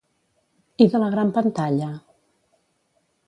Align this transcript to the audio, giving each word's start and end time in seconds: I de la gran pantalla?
I 0.85 0.87
de 0.95 1.01
la 1.03 1.09
gran 1.17 1.33
pantalla? 1.37 1.91